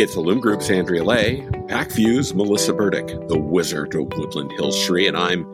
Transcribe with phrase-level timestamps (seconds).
[0.00, 5.14] It's Illum Group's Andrea Leigh, Pacvue's Melissa Burdick, the Wizard of Woodland Hills Sri, and
[5.14, 5.44] I'm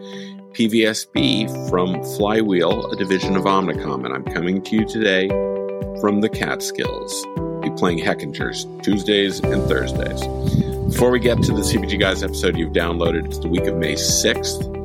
[0.52, 5.26] PVSB from Flywheel, a division of Omnicom, and I'm coming to you today
[6.00, 7.26] from the Catskills.
[7.60, 10.24] Be playing Heckingers Tuesdays and Thursdays.
[10.92, 13.94] Before we get to the CPG Guys episode you've downloaded, it's the week of May
[13.94, 14.75] 6th.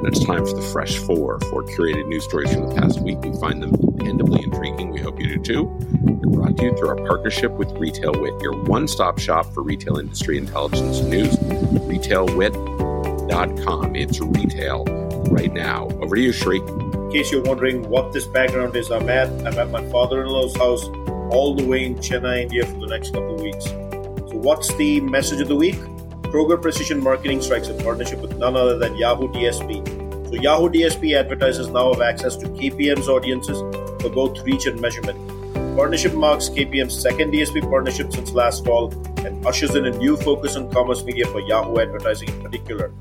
[0.00, 3.20] And it's time for the Fresh Four, four curated news stories from the past week.
[3.20, 4.92] We find them dependably intriguing.
[4.92, 5.64] We hope you do too.
[5.64, 9.62] We're brought to you through our partnership with Retail Wit, your one stop shop for
[9.62, 11.36] retail industry intelligence news.
[11.36, 13.94] RetailWit.com.
[13.94, 14.84] It's retail
[15.30, 15.88] right now.
[16.00, 16.60] Over to you, Sri.
[16.60, 20.28] In case you're wondering what this background is, I'm at, I'm at my father in
[20.28, 20.84] law's house
[21.30, 23.66] all the way in Chennai, India for the next couple of weeks.
[23.66, 25.78] So, what's the message of the week?
[26.30, 30.28] Kroger Precision Marketing strikes a partnership with none other than Yahoo DSP.
[30.28, 33.58] So Yahoo DSP advertisers now have access to KPM's audiences
[34.00, 35.18] for both reach and measurement.
[35.76, 38.92] Partnership marks KPM's second DSP partnership since last fall
[39.26, 42.92] and ushers in a new focus on commerce media for Yahoo advertising in particular.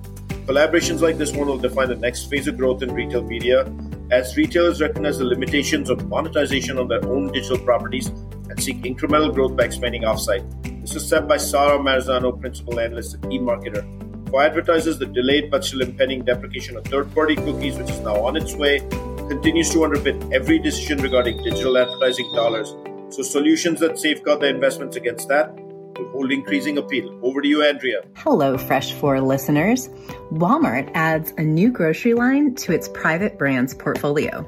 [0.48, 3.72] Collaborations like this one will define the next phase of growth in retail media
[4.10, 9.32] as retailers recognize the limitations of monetization on their own digital properties and seek incremental
[9.32, 10.69] growth by expanding offsite.
[10.82, 13.84] This is said by Sara Marzano, principal analyst at eMarketer.
[14.30, 18.16] For advertisers, the delayed but still impending deprecation of third party cookies, which is now
[18.26, 18.80] on its way,
[19.28, 22.76] continues to underpin every decision regarding digital advertising dollars.
[23.10, 27.20] So, solutions that safeguard their investments against that will hold increasing appeal.
[27.24, 28.02] Over to you, Andrea.
[28.16, 29.90] Hello, Fresh 4 listeners.
[30.32, 34.44] Walmart adds a new grocery line to its private brands portfolio.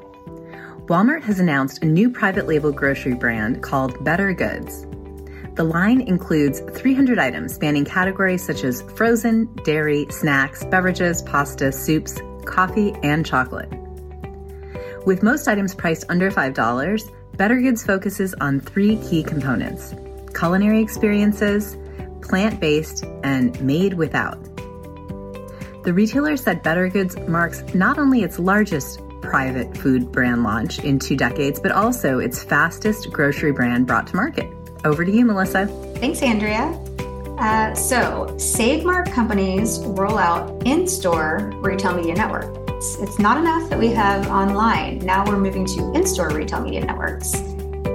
[0.85, 4.85] Walmart has announced a new private label grocery brand called Better Goods.
[5.55, 12.19] The line includes 300 items spanning categories such as frozen, dairy, snacks, beverages, pasta, soups,
[12.45, 13.69] coffee, and chocolate.
[15.05, 19.93] With most items priced under $5, Better Goods focuses on three key components
[20.33, 21.77] culinary experiences,
[22.21, 24.41] plant based, and made without.
[25.83, 30.99] The retailer said Better Goods marks not only its largest private food brand launch in
[30.99, 34.47] two decades, but also its fastest grocery brand brought to market.
[34.83, 35.67] Over to you, Melissa.
[35.97, 36.77] Thanks, Andrea.
[37.37, 42.55] Uh, so, Save Mart companies roll out in store retail media network.
[42.69, 44.99] It's, it's not enough that we have online.
[44.99, 47.31] Now we're moving to in store retail media networks.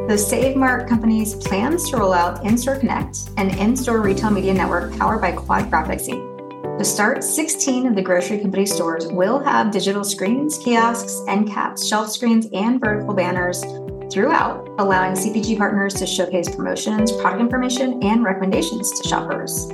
[0.08, 4.30] The Save Mart companies plans to roll out In Store Connect, an in store retail
[4.30, 6.78] media network powered by Quad Graphics Inc.
[6.78, 11.86] To start, 16 of the grocery company stores will have digital screens, kiosks, end caps,
[11.86, 13.64] shelf screens, and vertical banners
[14.10, 19.68] throughout, allowing CPG partners to showcase promotions, product information, and recommendations to shoppers.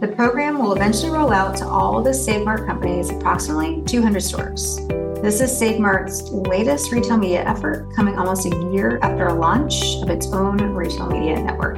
[0.00, 4.78] The program will eventually roll out to all the Save Mart companies, approximately 200 stores.
[5.22, 9.96] This is Save Mart's latest retail media effort, coming almost a year after a launch
[10.02, 11.76] of its own retail media network.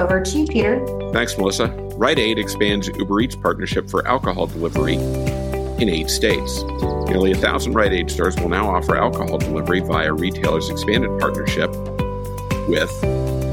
[0.00, 0.84] Over to you, Peter.
[1.12, 1.68] Thanks, Melissa.
[1.96, 4.96] Rite Aid expands Uber Eats partnership for alcohol delivery
[5.84, 6.62] in eight states.
[7.08, 11.70] Nearly a thousand Rite Aid stores will now offer alcohol delivery via retailers' expanded partnership
[12.66, 12.90] with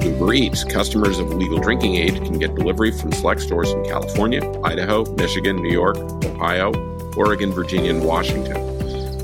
[0.02, 0.64] Uber Eats.
[0.64, 5.58] Customers of legal drinking age can get delivery from select stores in California, Idaho, Michigan,
[5.58, 6.72] New York, Ohio,
[7.18, 8.56] Oregon, Virginia, and Washington.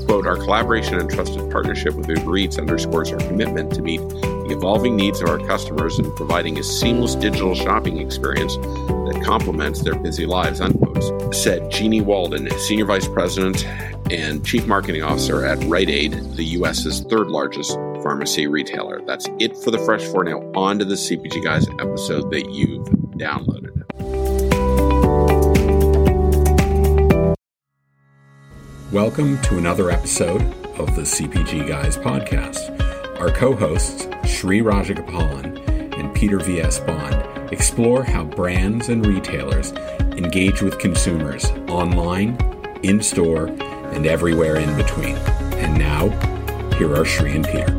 [0.04, 4.00] Quote, our collaboration and trusted partnership with Uber Eats underscores our commitment to meet
[4.48, 9.82] the evolving needs of our customers and providing a seamless digital shopping experience that complements
[9.82, 13.66] their busy lives, unquote, said Jeanniey Walden, Senior Vice President
[14.10, 19.02] and Chief Marketing Officer at Rite Aid, the U.S.'s third largest pharmacy retailer.
[19.04, 20.24] That's it for the Fresh Four.
[20.24, 22.86] Now, on to the CPG Guys episode that you've
[23.18, 23.74] downloaded.
[28.92, 30.40] Welcome to another episode
[30.78, 32.87] of the CPG Guys podcast.
[33.18, 36.78] Our co hosts, Sri Rajagopalan and Peter V.S.
[36.78, 39.72] Bond, explore how brands and retailers
[40.16, 42.38] engage with consumers online,
[42.84, 43.46] in store,
[43.90, 45.16] and everywhere in between.
[45.56, 46.10] And now,
[46.76, 47.72] here are Sri and Peter.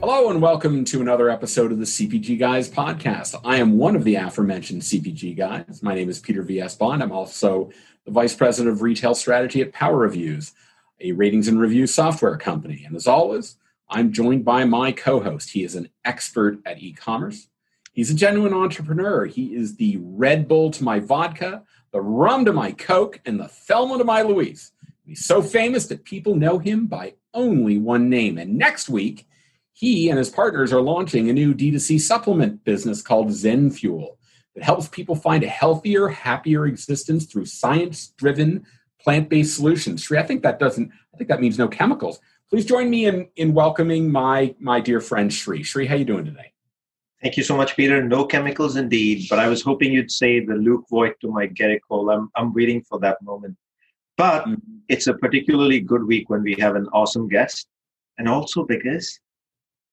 [0.00, 3.38] Hello, and welcome to another episode of the CPG Guys podcast.
[3.44, 5.82] I am one of the aforementioned CPG guys.
[5.82, 6.74] My name is Peter V.S.
[6.76, 7.02] Bond.
[7.02, 7.70] I'm also
[8.06, 10.54] the Vice President of Retail Strategy at Power Reviews,
[10.98, 12.82] a ratings and review software company.
[12.86, 13.56] And as always,
[13.88, 15.50] I'm joined by my co host.
[15.50, 17.48] He is an expert at e commerce.
[17.92, 19.24] He's a genuine entrepreneur.
[19.24, 21.62] He is the Red Bull to my vodka,
[21.92, 24.72] the rum to my Coke, and the Thelma to my Louise.
[25.06, 28.36] He's so famous that people know him by only one name.
[28.38, 29.26] And next week,
[29.72, 34.18] he and his partners are launching a new D2C supplement business called Zen Fuel
[34.54, 38.66] that helps people find a healthier, happier existence through science-driven
[39.00, 40.02] plant-based solutions.
[40.02, 40.90] Sri, I think that doesn't.
[41.14, 42.18] I think that means no chemicals.
[42.50, 45.62] Please join me in in welcoming my my dear friend Sri.
[45.64, 46.52] Sri, how you doing today?
[47.20, 48.02] Thank you so much, Peter.
[48.02, 51.80] No chemicals indeed, but I was hoping you'd say the Luke Voit to my Gerrit
[51.88, 52.10] Cole.
[52.10, 53.56] I'm, I'm waiting for that moment.
[54.16, 54.76] But mm-hmm.
[54.88, 57.66] it's a particularly good week when we have an awesome guest,
[58.18, 59.18] and also because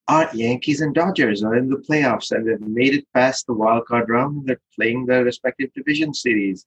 [0.07, 3.85] our Yankees and Dodgers are in the playoffs and they've made it past the wild
[3.85, 6.65] card round and they're playing their respective division series.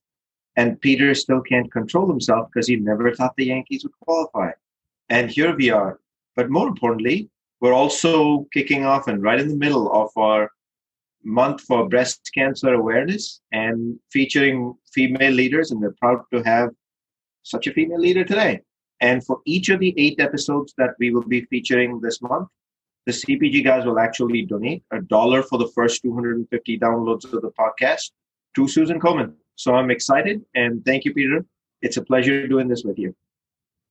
[0.57, 4.53] And Peter still can't control himself because he never thought the Yankees would qualify.
[5.09, 6.01] And here we are.
[6.35, 7.31] But more importantly,
[7.61, 10.51] we're also kicking off and right in the middle of our
[11.25, 15.71] month for breast cancer awareness and featuring female leaders.
[15.71, 16.71] And we're proud to have
[17.43, 18.61] such a female leader today.
[19.01, 22.49] And for each of the eight episodes that we will be featuring this month,
[23.05, 27.53] the CPG guys will actually donate a dollar for the first 250 downloads of the
[27.59, 28.11] podcast
[28.57, 29.35] to Susan Komen.
[29.55, 31.45] So I'm excited and thank you, Peter.
[31.83, 33.15] It's a pleasure doing this with you.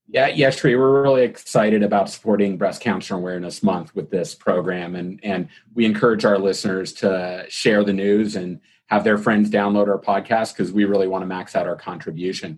[0.08, 4.94] Yeah, yeah, Sri, we're really excited about supporting Breast Cancer Awareness Month with this program,
[4.94, 9.88] and and we encourage our listeners to share the news and have their friends download
[9.88, 12.56] our podcast because we really want to max out our contribution.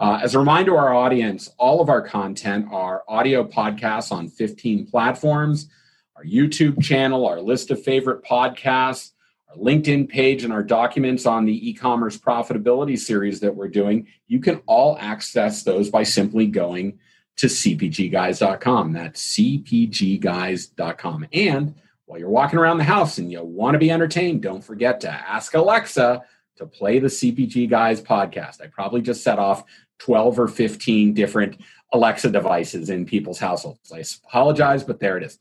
[0.00, 4.28] Uh, as a reminder to our audience, all of our content are audio podcasts on
[4.28, 5.68] 15 platforms,
[6.16, 9.12] our YouTube channel, our list of favorite podcasts,
[9.48, 14.06] our LinkedIn page, and our documents on the e commerce profitability series that we're doing.
[14.26, 16.98] You can all access those by simply going
[17.36, 18.92] to cpgguys.com.
[18.92, 21.26] That's cpgguys.com.
[21.32, 21.74] And
[22.04, 25.10] while you're walking around the house and you want to be entertained, don't forget to
[25.10, 26.22] ask Alexa
[26.56, 28.60] to play the CPG Guys podcast.
[28.60, 29.64] I probably just set off
[29.98, 31.60] 12 or 15 different
[31.92, 33.92] Alexa devices in people's households.
[33.92, 35.38] I apologize, but there it is.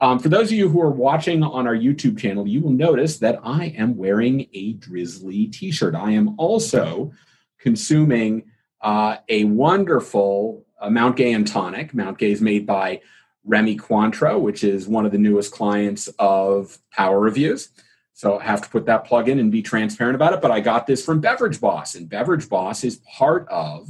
[0.00, 3.18] Um, for those of you who are watching on our YouTube channel, you will notice
[3.18, 5.94] that I am wearing a Drizly t shirt.
[5.94, 7.12] I am also
[7.58, 8.44] consuming
[8.80, 11.94] uh, a wonderful uh, Mount Gay and Tonic.
[11.94, 13.00] Mount Gay is made by
[13.44, 17.70] Remy Cointreau, which is one of the newest clients of Power Reviews.
[18.14, 20.40] So I have to put that plug in and be transparent about it.
[20.40, 23.88] But I got this from Beverage Boss, and Beverage Boss is part of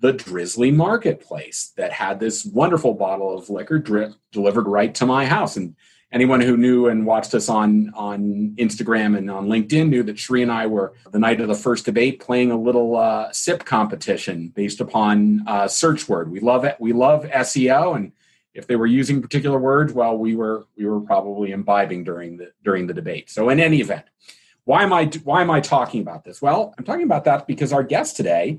[0.00, 5.26] the Drizly Marketplace that had this wonderful bottle of liquor dri- delivered right to my
[5.26, 5.56] house.
[5.56, 5.76] And
[6.10, 10.42] anyone who knew and watched us on on Instagram and on LinkedIn knew that Sri
[10.42, 14.48] and I were the night of the first debate playing a little uh, sip competition
[14.48, 16.30] based upon uh, search word.
[16.30, 16.76] We love it.
[16.80, 18.12] We love SEO and
[18.52, 22.52] if they were using particular words, well, we were we were probably imbibing during the
[22.64, 23.30] during the debate.
[23.30, 24.06] So in any event,
[24.64, 26.42] why am I why am I talking about this?
[26.42, 28.58] Well, I'm talking about that because our guest today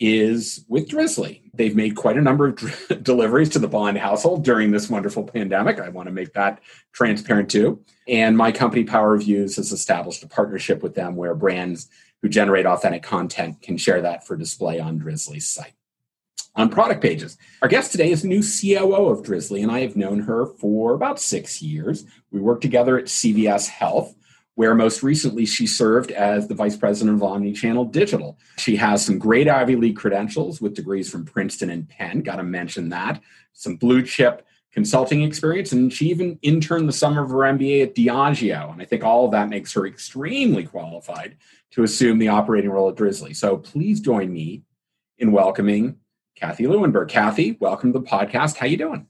[0.00, 1.42] is with Drizly.
[1.54, 5.24] They've made quite a number of dr- deliveries to the Bond household during this wonderful
[5.24, 5.78] pandemic.
[5.78, 6.60] I want to make that
[6.92, 7.80] transparent too.
[8.08, 11.88] And my company, Power Reviews, has established a partnership with them where brands
[12.22, 15.74] who generate authentic content can share that for display on Drizly's site
[16.56, 17.36] on product pages.
[17.62, 21.20] Our guest today is new COO of Drizly, and I have known her for about
[21.20, 22.04] six years.
[22.30, 24.14] We worked together at CVS Health,
[24.54, 28.38] where most recently she served as the vice president of omnichannel digital.
[28.58, 32.44] She has some great Ivy League credentials with degrees from Princeton and Penn, got to
[32.44, 33.20] mention that,
[33.52, 37.94] some blue chip consulting experience, and she even interned the summer of her MBA at
[37.94, 38.72] Diageo.
[38.72, 41.36] And I think all of that makes her extremely qualified
[41.72, 43.34] to assume the operating role at Drizly.
[43.36, 44.62] So please join me
[45.18, 45.96] in welcoming
[46.34, 47.08] Cathy Lewenberg.
[47.08, 48.56] Cathy, welcome to the podcast.
[48.56, 49.06] How you doing?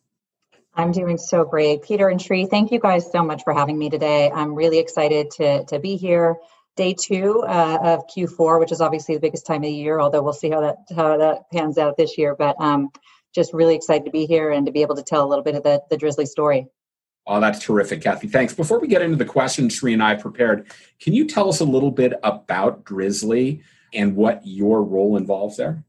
[0.76, 1.82] I'm doing so great.
[1.82, 4.30] Peter and Sri, thank you guys so much for having me today.
[4.30, 6.36] I'm really excited to, to be here.
[6.76, 10.22] Day two uh, of Q4, which is obviously the biggest time of the year, although
[10.22, 12.34] we'll see how that how that pans out this year.
[12.34, 12.90] But um,
[13.32, 15.54] just really excited to be here and to be able to tell a little bit
[15.54, 16.66] of the, the Drizly story.
[17.26, 18.26] Oh, that's terrific, Cathy.
[18.26, 18.54] Thanks.
[18.54, 20.66] Before we get into the questions Sri and I prepared,
[21.00, 23.62] can you tell us a little bit about Drizly
[23.92, 25.84] and what your role involves there?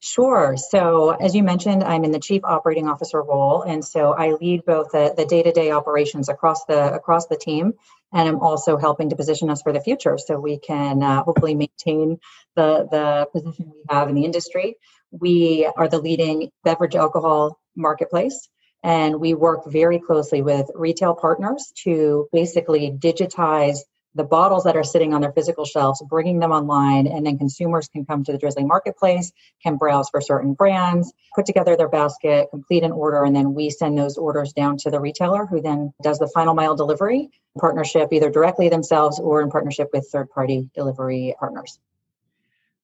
[0.00, 0.56] Sure.
[0.56, 4.64] So, as you mentioned, I'm in the chief operating officer role, and so I lead
[4.64, 7.74] both the, the day-to-day operations across the across the team,
[8.12, 11.56] and I'm also helping to position us for the future, so we can uh, hopefully
[11.56, 12.18] maintain
[12.54, 14.76] the the position we have in the industry.
[15.10, 18.48] We are the leading beverage alcohol marketplace,
[18.84, 23.78] and we work very closely with retail partners to basically digitize
[24.14, 27.88] the bottles that are sitting on their physical shelves, bringing them online, and then consumers
[27.88, 32.48] can come to the Drizly marketplace, can browse for certain brands, put together their basket,
[32.50, 35.92] complete an order, and then we send those orders down to the retailer who then
[36.02, 40.68] does the final mile delivery partnership either directly themselves or in partnership with third party
[40.74, 41.78] delivery partners.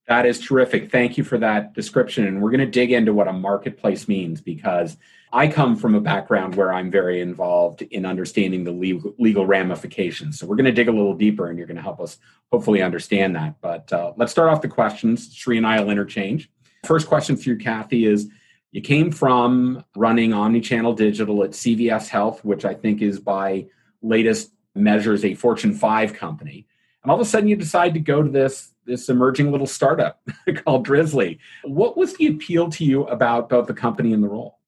[0.06, 0.92] That is terrific.
[0.92, 2.26] Thank you for that description.
[2.26, 4.98] And we're going to dig into what a marketplace means because
[5.34, 10.38] I come from a background where I'm very involved in understanding the legal, legal ramifications.
[10.38, 12.18] So we're going to dig a little deeper and you're going to help us
[12.52, 13.56] hopefully understand that.
[13.60, 15.34] But uh, let's start off the questions.
[15.34, 16.48] Sri and I will interchange.
[16.84, 18.28] First question for you, Cathy, is
[18.70, 23.66] you came from running omni-channel digital at CVS Health, which I think is by
[24.02, 26.68] latest measures a Fortune 5 company.
[27.02, 30.20] And all of a sudden you decide to go to this this emerging little startup
[30.64, 31.38] called Drizly.
[31.64, 34.58] What was the appeal to you about both the company and the role?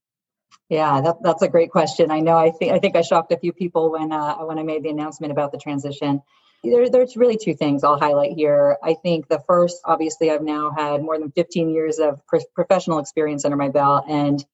[0.68, 2.10] Yeah, that, that's a great question.
[2.10, 2.36] I know.
[2.36, 4.88] I think I think I shocked a few people when uh, when I made the
[4.88, 6.22] announcement about the transition.
[6.64, 8.76] There, there's really two things I'll highlight here.
[8.82, 12.98] I think the first, obviously, I've now had more than 15 years of pro- professional
[12.98, 14.44] experience under my belt, and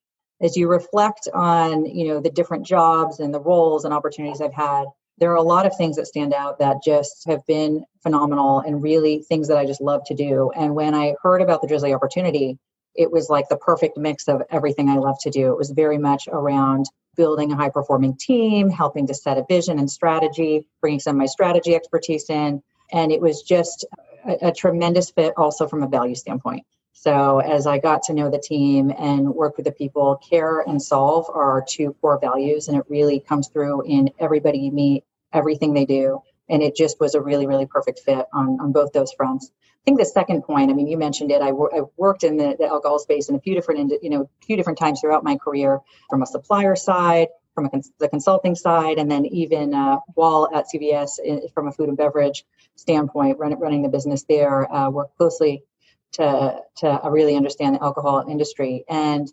[0.43, 4.53] as you reflect on, you know, the different jobs and the roles and opportunities I've
[4.53, 4.87] had,
[5.19, 8.83] there are a lot of things that stand out that just have been phenomenal and
[8.83, 10.51] really things that I just love to do.
[10.57, 12.59] And when I heard about the Drizly opportunity,
[12.95, 15.51] it was like the perfect mix of everything I love to do.
[15.53, 19.79] It was very much around building a high performing team, helping to set a vision
[19.79, 22.63] and strategy, bringing some of my strategy expertise in.
[22.93, 23.87] And it was just
[24.27, 26.65] a, a tremendous fit also from a value standpoint.
[26.93, 30.81] So as I got to know the team and work with the people, care and
[30.81, 35.05] solve are our two core values, and it really comes through in everybody you meet,
[35.33, 36.23] everything they do.
[36.49, 39.51] And it just was a really, really perfect fit on, on both those fronts.
[39.83, 41.43] I think the second point, I mean, you mentioned it.
[41.43, 44.57] I I worked in the, the alcohol space in a few different, you know, few
[44.57, 48.99] different times throughout my career, from a supplier side, from a cons- the consulting side,
[48.99, 52.45] and then even uh, while at CVS in, from a food and beverage
[52.77, 55.65] standpoint, run, running the business there, uh, worked closely
[56.13, 59.33] to to really understand the alcohol industry, and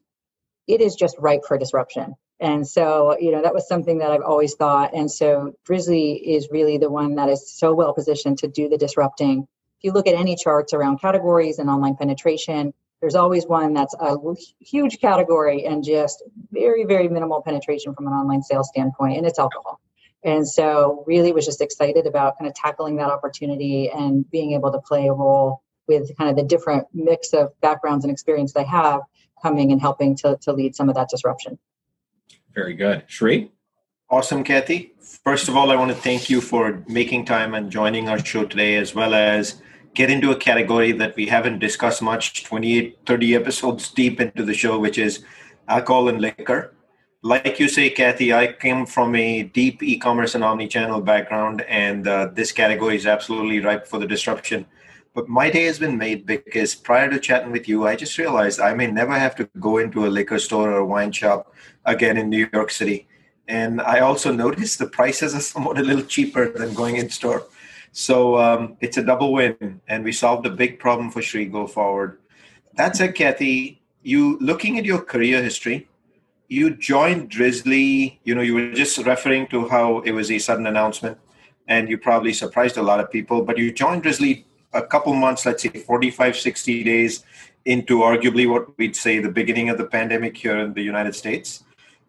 [0.68, 2.16] it is just ripe for disruption.
[2.42, 4.94] And so, you know, that was something that I've always thought.
[4.94, 8.78] And so, Drizly is really the one that is so well positioned to do the
[8.78, 9.48] disrupting
[9.80, 13.96] if you look at any charts around categories and online penetration, there's always one that's
[13.98, 14.18] a
[14.60, 19.40] huge category and just very, very minimal penetration from an online sales standpoint, and it's
[19.40, 19.80] alcohol.
[20.22, 24.74] And so, really was just excited about kind of tackling that opportunity and being able
[24.74, 28.66] to play a role with kind of the different mix of backgrounds and experience they
[28.66, 29.00] have
[29.42, 31.58] coming and helping to, to lead some of that disruption.
[32.54, 33.04] Very good.
[33.08, 33.52] Sri?
[34.10, 34.94] Awesome, Cathy.
[35.24, 38.46] First of all, I want to thank you for making time and joining our show
[38.46, 39.62] today, as well as
[39.94, 44.54] get into a category that we haven't discussed much 28 30 episodes deep into the
[44.54, 45.24] show which is
[45.68, 46.74] alcohol and liquor
[47.22, 52.28] like you say Cathy i came from a deep e-commerce and omni-channel background and uh,
[52.34, 54.66] this category is absolutely ripe for the disruption
[55.14, 58.60] but my day has been made because prior to chatting with you i just realized
[58.60, 61.54] i may never have to go into a liquor store or a wine shop
[61.94, 63.08] again in new york city
[63.48, 67.44] and i also noticed the prices are somewhat a little cheaper than going in store
[67.92, 71.68] so um, it's a double win, and we solved a big problem for Sri go
[71.68, 72.20] forward.
[72.76, 75.88] That said, Cathy, you looking at your career history,
[76.48, 78.20] you joined Drizly.
[78.24, 81.18] You know, you were just referring to how it was a sudden announcement,
[81.68, 83.44] and you probably surprised a lot of people.
[83.44, 87.24] But you joined Drizly a couple months, let's say 45, 60 days
[87.66, 91.64] into arguably what we'd say the beginning of the pandemic here in the United States.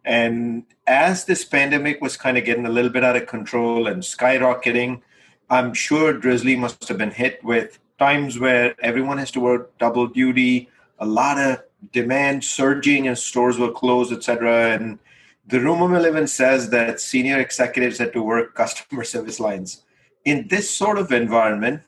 [0.04, 4.02] And as this pandemic was kind of getting a little bit out of control and
[4.02, 5.02] skyrocketing,
[5.50, 10.06] I'm sure Drizly must have been hit with times where everyone has to work double
[10.06, 14.70] duty, a lot of demand surging and stores were closed, etc.
[14.70, 14.98] And
[15.46, 19.82] the rumor mill even says that senior executives had to work customer service lines.
[20.24, 21.82] In this sort of environment,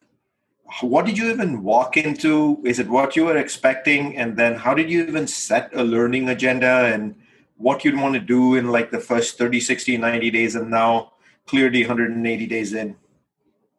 [0.81, 2.61] what did you even walk into?
[2.65, 4.17] Is it what you were expecting?
[4.17, 7.15] And then how did you even set a learning agenda and
[7.63, 11.13] what you'd want to do in like the first 30, 60, 90 days and now
[11.47, 12.97] clearly 180 days in?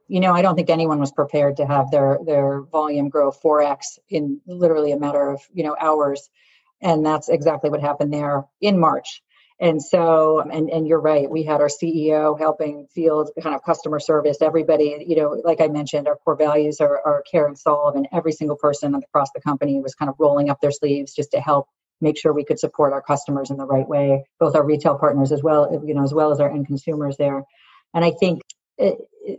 [0.08, 4.00] you know, I don't think anyone was prepared to have their their volume grow 4x
[4.10, 6.30] in literally a matter of, you know, hours.
[6.82, 9.24] And that's exactly what happened there in March.
[9.60, 14.00] And so, and, and you're right, we had our CEO helping field kind of customer
[14.00, 17.96] service, everybody, you know, like I mentioned, our core values are, are care and solve,
[17.96, 21.32] and every single person across the company was kind of rolling up their sleeves just
[21.32, 21.70] to help
[22.04, 25.32] make sure we could support our customers in the right way, both our retail partners
[25.32, 27.44] as well, you know, as well as our end consumers there.
[27.94, 28.42] And I think
[28.78, 28.98] it,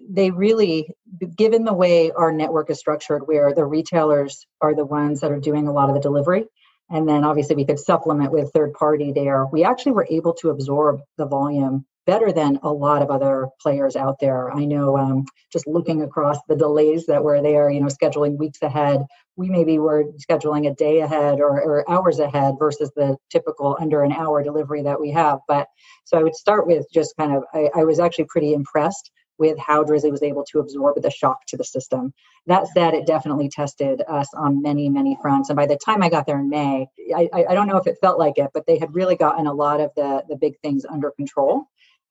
[0.08, 0.88] they really,
[1.36, 5.40] given the way our network is structured, where the retailers are the ones that are
[5.40, 6.46] doing a lot of the delivery,
[6.90, 10.50] and then obviously we could supplement with third party there, we actually were able to
[10.50, 14.52] absorb the volume better than a lot of other players out there.
[14.52, 18.62] I know um, just looking across the delays that were there, you know, scheduling weeks
[18.62, 19.04] ahead,
[19.36, 24.02] we maybe were scheduling a day ahead or, or hours ahead versus the typical under
[24.02, 25.38] an hour delivery that we have.
[25.48, 25.66] But
[26.04, 29.58] so I would start with just kind of, I, I was actually pretty impressed with
[29.58, 32.12] how Drizly was able to absorb the shock to the system.
[32.46, 35.50] That said, it definitely tested us on many, many fronts.
[35.50, 37.98] And by the time I got there in May, I, I don't know if it
[38.00, 40.84] felt like it, but they had really gotten a lot of the, the big things
[40.84, 41.64] under control.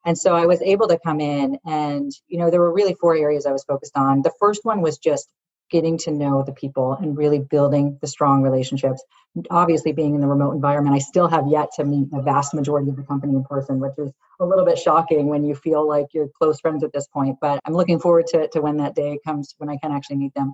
[0.05, 3.15] And so I was able to come in and, you know, there were really four
[3.15, 4.21] areas I was focused on.
[4.21, 5.29] The first one was just
[5.73, 9.03] getting to know the people and really building the strong relationships.
[9.49, 12.91] Obviously, being in the remote environment, I still have yet to meet the vast majority
[12.91, 16.05] of the company in person, which is a little bit shocking when you feel like
[16.13, 17.37] you're close friends at this point.
[17.41, 20.35] But I'm looking forward to, to when that day comes when I can actually meet
[20.35, 20.53] them.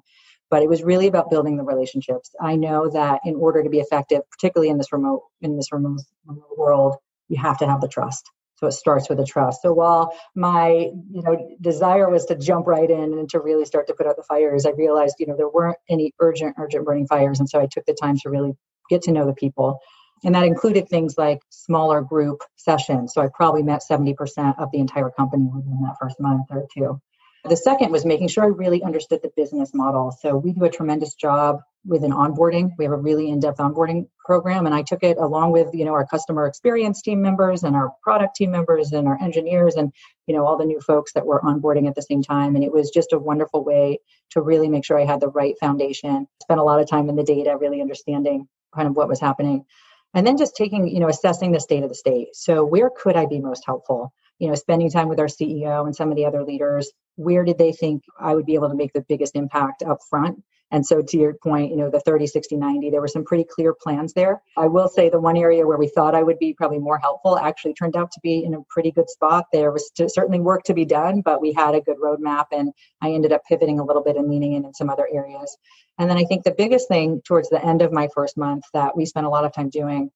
[0.49, 2.31] But it was really about building the relationships.
[2.41, 5.99] I know that in order to be effective, particularly in this remote in this remote,
[6.25, 6.95] remote world,
[7.27, 9.61] you have to have the trust so it starts with a trust.
[9.61, 13.87] So while my, you know, desire was to jump right in and to really start
[13.87, 17.07] to put out the fires, I realized, you know, there weren't any urgent, urgent burning
[17.07, 17.39] fires.
[17.39, 18.53] And so I took the time to really
[18.89, 19.79] get to know the people.
[20.25, 23.13] And that included things like smaller group sessions.
[23.13, 26.99] So I probably met 70% of the entire company within that first month or two.
[27.45, 30.11] The second was making sure I really understood the business model.
[30.11, 32.71] So we do a tremendous job with an onboarding.
[32.77, 35.93] We have a really in-depth onboarding program, and I took it along with you know
[35.93, 39.93] our customer experience team members and our product team members and our engineers and
[40.27, 42.55] you know all the new folks that were onboarding at the same time.
[42.55, 43.99] And it was just a wonderful way
[44.31, 46.27] to really make sure I had the right foundation.
[46.41, 49.65] Spent a lot of time in the data, really understanding kind of what was happening,
[50.13, 52.35] and then just taking you know assessing the state of the state.
[52.35, 54.13] So where could I be most helpful?
[54.39, 57.57] You know spending time with our ceo and some of the other leaders where did
[57.57, 60.41] they think i would be able to make the biggest impact up front?
[60.71, 63.43] And so to your point you know the 30 60 90 there were some pretty
[63.43, 64.41] clear plans there.
[64.55, 67.37] I will say the one area where we thought i would be probably more helpful
[67.37, 69.45] actually turned out to be in a pretty good spot.
[69.51, 73.11] There was certainly work to be done but we had a good roadmap and i
[73.11, 75.57] ended up pivoting a little bit and leaning in in some other areas.
[75.97, 78.95] And then i think the biggest thing towards the end of my first month that
[78.95, 80.11] we spent a lot of time doing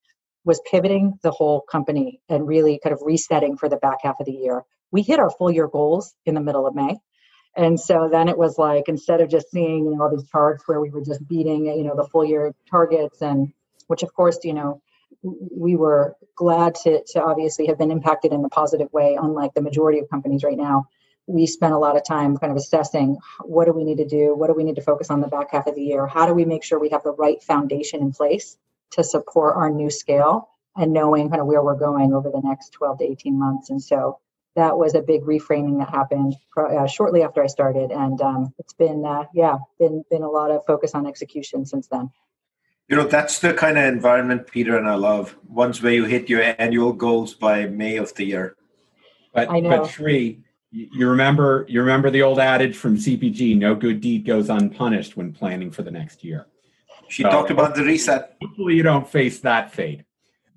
[0.45, 4.25] was pivoting the whole company and really kind of resetting for the back half of
[4.25, 4.63] the year.
[4.91, 6.97] We hit our full year goals in the middle of May.
[7.55, 10.63] And so then it was like instead of just seeing, you know, all these charts
[10.67, 13.53] where we were just beating, you know, the full year targets and
[13.87, 14.81] which of course, you know,
[15.21, 19.61] we were glad to, to obviously have been impacted in a positive way, unlike the
[19.61, 20.85] majority of companies right now.
[21.27, 24.35] We spent a lot of time kind of assessing what do we need to do?
[24.35, 26.05] What do we need to focus on the back half of the year?
[26.05, 28.57] How do we make sure we have the right foundation in place
[28.93, 32.71] to support our new scale and knowing kind of where we're going over the next
[32.73, 33.69] 12 to 18 months.
[33.69, 34.19] And so
[34.55, 38.73] that was a big reframing that happened uh, shortly after I started, and um, it's
[38.73, 42.11] been uh, yeah, been been a lot of focus on execution since then.
[42.87, 45.35] You know, that's the kind of environment Peter and I love.
[45.47, 48.55] Ones where you hit your annual goals by May of the year.
[49.33, 49.69] But I know.
[49.69, 54.49] but Sri, you remember you remember the old adage from CPG: "No good deed goes
[54.49, 56.45] unpunished" when planning for the next year.
[57.13, 57.53] She so, talked oh.
[57.53, 58.35] about the reset.
[58.41, 60.01] Hopefully, you don't face that fate.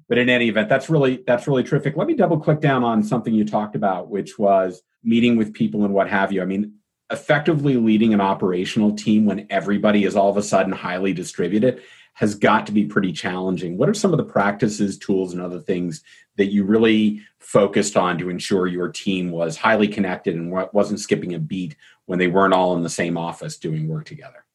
[0.09, 1.97] But in any event, that's really that's really terrific.
[1.97, 5.85] Let me double click down on something you talked about, which was meeting with people
[5.85, 6.41] and what have you.
[6.41, 6.77] I mean,
[7.11, 11.83] effectively leading an operational team when everybody is all of a sudden highly distributed
[12.15, 13.77] has got to be pretty challenging.
[13.77, 16.03] What are some of the practices, tools, and other things
[16.37, 21.35] that you really focused on to ensure your team was highly connected and wasn't skipping
[21.35, 24.46] a beat when they weren't all in the same office doing work together?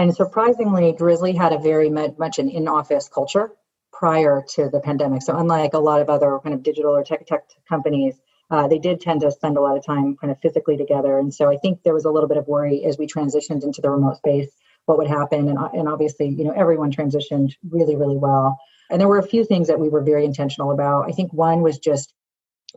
[0.00, 3.52] And surprisingly, Drizly had a very much an in-office culture
[3.92, 5.20] prior to the pandemic.
[5.20, 8.18] So unlike a lot of other kind of digital or tech tech companies,
[8.50, 11.18] uh, they did tend to spend a lot of time kind of physically together.
[11.18, 13.82] And so I think there was a little bit of worry as we transitioned into
[13.82, 14.50] the remote space,
[14.86, 15.50] what would happen.
[15.50, 18.58] And, and obviously, you know, everyone transitioned really, really well.
[18.88, 21.10] And there were a few things that we were very intentional about.
[21.10, 22.14] I think one was just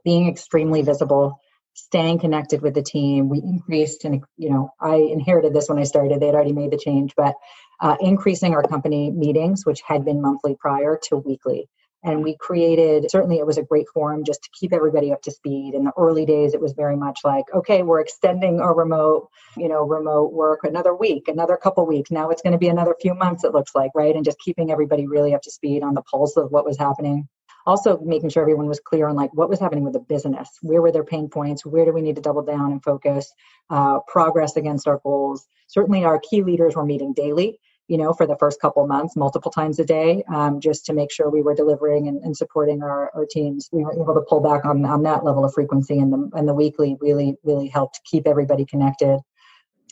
[0.03, 1.39] being extremely visible
[1.73, 3.29] staying connected with the team.
[3.29, 6.19] We increased, and you know, I inherited this when I started.
[6.19, 7.35] They had already made the change, but
[7.81, 11.67] uh, increasing our company meetings, which had been monthly prior, to weekly.
[12.05, 15.31] And we created, certainly it was a great forum just to keep everybody up to
[15.31, 15.73] speed.
[15.73, 19.69] In the early days, it was very much like, okay, we're extending our remote, you
[19.69, 22.11] know, remote work another week, another couple weeks.
[22.11, 24.15] Now it's going to be another few months, it looks like, right?
[24.15, 27.29] And just keeping everybody really up to speed on the pulse of what was happening
[27.65, 30.49] also making sure everyone was clear on like what was happening with the business.
[30.61, 31.65] Where were their pain points?
[31.65, 33.31] Where do we need to double down and focus?
[33.69, 35.47] Uh, progress against our goals.
[35.67, 39.51] Certainly our key leaders were meeting daily you know for the first couple months multiple
[39.51, 43.11] times a day um, just to make sure we were delivering and, and supporting our,
[43.13, 43.69] our teams.
[43.71, 46.47] We were able to pull back on, on that level of frequency and the, and
[46.47, 49.19] the weekly really really helped keep everybody connected.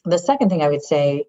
[0.06, 1.26] The second thing i would say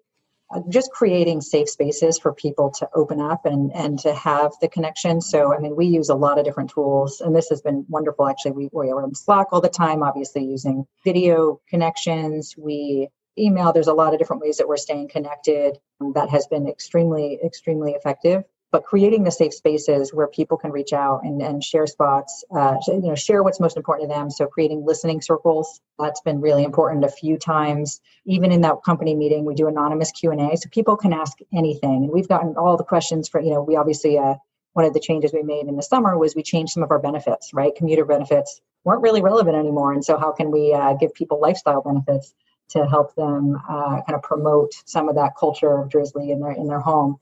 [0.69, 5.21] just creating safe spaces for people to open up and and to have the connection.
[5.21, 8.27] So i mean we use a lot of different tools and this has been wonderful.
[8.27, 12.55] Actually we, we are on slack all the time obviously using video connections.
[12.57, 13.73] We email.
[13.73, 15.77] There's a lot of different ways that we're staying connected.
[16.13, 20.93] That has been extremely extremely effective but creating the safe spaces where people can reach
[20.93, 24.29] out and, and share spots uh, you know share what's most important to them.
[24.31, 28.01] So creating listening circles that's been really important a few times.
[28.25, 32.03] Even in that company meeting we do anonymous q&a so people can ask anything.
[32.03, 34.35] And we've gotten all the questions for you know we obviously uh,
[34.73, 36.99] one of the changes we made in the summer was we changed some of our
[36.99, 37.75] benefits right?
[37.75, 39.93] Commuter benefits weren't really relevant anymore.
[39.93, 42.33] And so how can we uh, give people lifestyle benefits
[42.69, 46.53] to help them uh, kind of promote some of that culture of Drizly in their
[46.53, 47.19] in their home.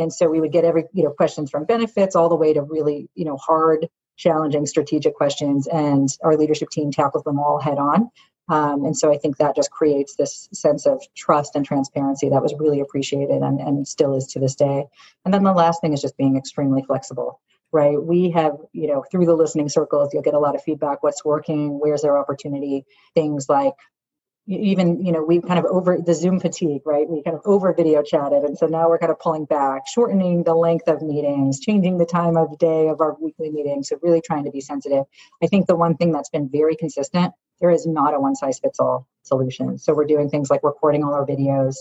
[0.00, 2.62] And so we would get every you know questions from benefits all the way to
[2.62, 7.78] really you know hard, challenging strategic questions, and our leadership team tackles them all head
[7.78, 8.10] on.
[8.48, 12.42] Um, and so I think that just creates this sense of trust and transparency that
[12.42, 14.86] was really appreciated and, and still is to this day.
[15.24, 17.40] And then the last thing is just being extremely flexible
[17.72, 18.02] right?
[18.02, 21.24] We have, you know, through the listening circles, you'll get a lot of feedback what's
[21.24, 22.84] working, where's there opportunity,
[23.14, 23.74] things like
[24.56, 27.08] even you know we kind of over the zoom fatigue right?
[27.08, 30.42] We kind of over video chatted and so now we're kind of pulling back shortening
[30.42, 34.20] the length of meetings changing the time of day of our weekly meetings so really
[34.20, 35.04] trying to be sensitive.
[35.42, 38.58] I think the one thing that's been very consistent there is not a one size
[38.58, 39.76] fits all solution.
[39.78, 41.76] So we're doing things like recording all our videos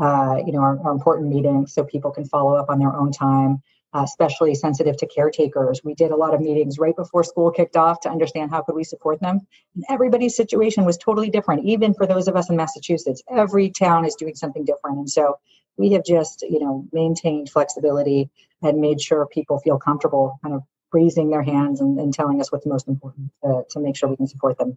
[0.00, 3.12] uh, you know our, our important meetings so people can follow up on their own
[3.12, 3.62] time
[3.94, 5.82] uh, especially sensitive to caretakers.
[5.84, 8.74] We did a lot of meetings right before school kicked off to understand how could
[8.74, 9.40] we support them.
[9.76, 13.22] And everybody's situation was totally different, even for those of us in Massachusetts.
[13.30, 14.98] Every town is doing something different.
[14.98, 15.38] And so
[15.76, 18.30] we have just, you know, maintained flexibility
[18.62, 22.50] and made sure people feel comfortable kind of raising their hands and, and telling us
[22.50, 24.76] what's most important to, to make sure we can support them.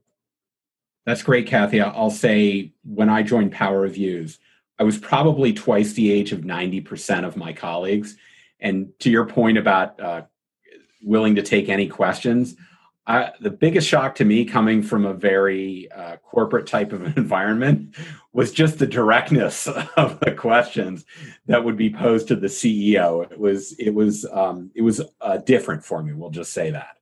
[1.06, 1.82] That's great, Cathy.
[1.82, 4.40] I'll say when I joined Power Reviews,
[4.78, 8.16] I was probably twice the age of 90% of my colleagues
[8.60, 10.24] and to your point about uh,
[11.04, 12.56] willing to take any questions,
[13.08, 17.96] I, the biggest shock to me coming from a very uh, corporate type of environment
[18.34, 19.68] was just the directness
[19.98, 21.06] of the questions
[21.46, 23.30] that would be posed to the CEO.
[23.32, 26.14] It was it was um, it was uh, different for me.
[26.14, 26.98] We'll just say that.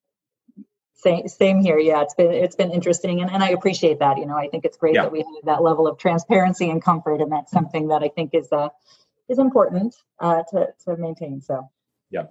[0.94, 1.78] Same, same here.
[1.78, 4.18] Yeah, it's been it's been interesting, and, and I appreciate that.
[4.18, 5.04] You know, I think it's great yeah.
[5.04, 8.34] that we have that level of transparency and comfort, and that's something that I think
[8.34, 8.70] is uh,
[9.30, 11.42] is important uh, to, to maintain.
[11.42, 11.70] So,
[12.10, 12.26] yeah.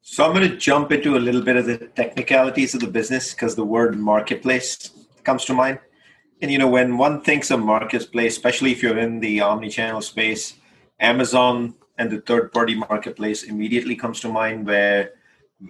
[0.00, 3.34] So I'm going to jump into a little bit of the technicalities of the business
[3.34, 4.90] because the word marketplace
[5.24, 5.80] comes to mind.
[6.40, 10.54] And you know, when one thinks of marketplace, especially if you're in the omni-channel space,
[11.00, 15.12] Amazon and the third-party marketplace immediately comes to mind, where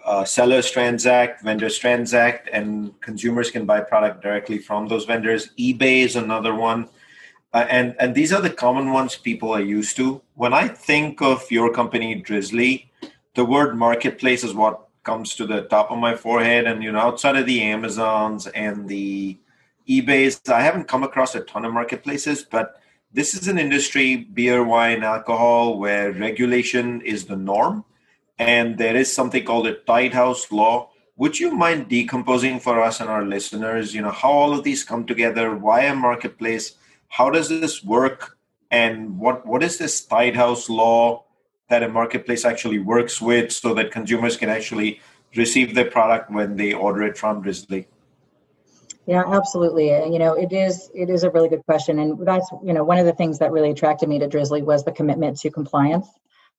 [0.05, 5.51] uh, sellers transact, vendors transact, and consumers can buy product directly from those vendors.
[5.59, 6.87] eBay is another one
[7.53, 10.21] uh, and and these are the common ones people are used to.
[10.35, 12.87] When I think of your company, Drizly,
[13.35, 16.67] the word marketplace is what comes to the top of my forehead.
[16.67, 19.39] And you know, outside of the Amazons and the
[19.89, 24.63] eBay's, I haven't come across a ton of marketplaces, but this is an industry, beer,
[24.63, 27.87] wine, alcohol, where regulation is the norm,
[28.39, 30.91] and there is something called a tied house law.
[31.17, 33.95] Would you mind decomposing for us and our listeners?
[33.95, 36.75] You know how all of these come together, why a marketplace
[37.09, 38.39] how does this work
[38.71, 41.25] and what what is this tied house law
[41.69, 45.01] that a marketplace actually works with so that consumers can actually
[45.37, 47.87] receive their product when they order it from Drizly?
[49.07, 49.89] Yeah, absolutely.
[49.89, 52.99] You know, it is it is a really good question, and that's you know one
[52.99, 56.07] of the things that really attracted me to Drizly was the commitment to compliance.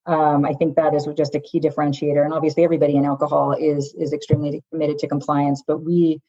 [0.05, 3.93] Um, I think that is just a key differentiator, and obviously everybody in alcohol is
[3.93, 5.63] is extremely committed to compliance.
[5.65, 6.21] But we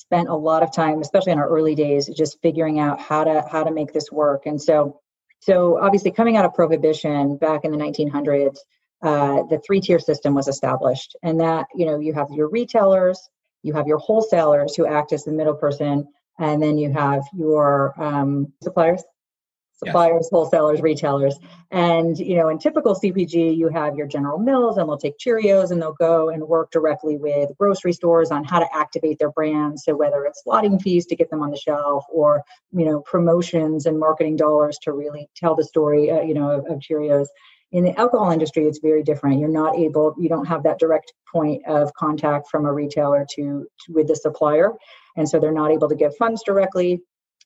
[0.00, 3.44] spent a lot of time, especially in our early days, just figuring out how to
[3.50, 4.46] how to make this work.
[4.46, 5.00] And so,
[5.40, 8.56] so obviously, coming out of prohibition back in the 1900s,
[9.02, 13.28] uh, the three tier system was established, and that you know you have your retailers,
[13.62, 16.06] you have your wholesalers who act as the middle person,
[16.38, 19.02] and then you have your um, suppliers
[19.78, 21.38] suppliers, wholesalers, retailers.
[21.70, 25.70] And you know, in typical CPG, you have your General Mills, and they'll take Cheerios
[25.70, 29.84] and they'll go and work directly with grocery stores on how to activate their brands.
[29.84, 33.86] So whether it's slotting fees to get them on the shelf, or you know, promotions
[33.86, 37.26] and marketing dollars to really tell the story, uh, you know, of, of Cheerios.
[37.70, 39.40] In the alcohol industry, it's very different.
[39.40, 43.66] You're not able, you don't have that direct point of contact from a retailer to,
[43.80, 44.72] to with the supplier,
[45.16, 47.02] and so they're not able to give funds directly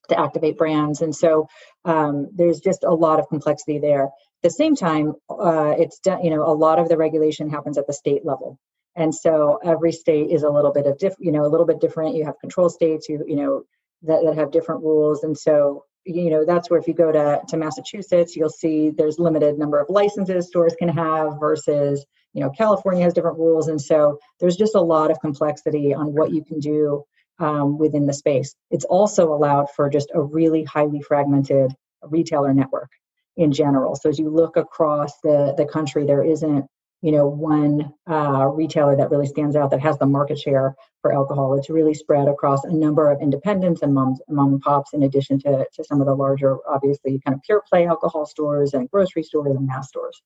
[0.09, 1.01] to activate brands.
[1.01, 1.49] And so
[1.85, 4.05] um, there's just a lot of complexity there.
[4.05, 4.11] At
[4.43, 7.93] the same time, uh, it's you know a lot of the regulation happens at the
[7.93, 8.59] state level,
[8.97, 11.81] and so every state is a little bit of diff, you know a little bit
[11.81, 12.17] different.
[12.17, 13.63] You have control states, you you know
[14.03, 17.41] that, that have different rules, and so you know that's where if you go to
[17.47, 22.51] to Massachusetts, you'll see there's limited number of licenses stores can have versus you know
[22.51, 26.45] California has different rules, and so there's just a lot of complexity on what you
[26.45, 27.05] can do
[27.43, 28.55] um, within the space.
[28.71, 32.91] It's also allowed for just a really highly fragmented retailer network
[33.37, 33.97] in general.
[33.97, 36.67] So as you look across the, the country, there isn't
[37.01, 41.13] you know one uh, retailer that really stands out that has the market share for
[41.13, 41.59] alcohol.
[41.59, 45.41] It's really spread across a number of independents and moms, mom and pops, in addition
[45.41, 49.25] to, to some of the larger, obviously, kind of pure play alcohol stores and grocery
[49.25, 50.23] stores and mass stores.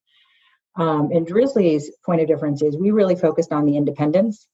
[0.79, 4.47] Um, and Drizly's point of difference is we really focused on the independents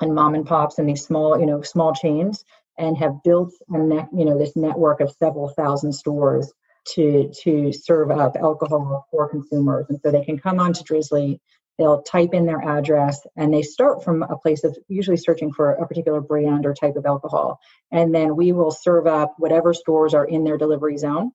[0.00, 2.44] and mom and pops and these small, you know, small chains
[2.78, 6.52] and have built a net, you know, this network of several thousand stores
[6.94, 9.86] to to serve up alcohol for consumers.
[9.88, 11.38] And so they can come on to Drizly,
[11.78, 15.72] they'll type in their address, and they start from a place of usually searching for
[15.72, 17.60] a particular brand or type of alcohol.
[17.90, 21.32] And then we will serve up whatever stores are in their delivery zone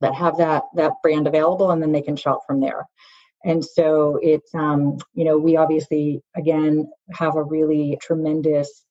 [0.00, 2.86] that have that that brand available, and then they can shop from there.
[3.44, 8.82] And so it's um, you know we obviously again have a really tremendous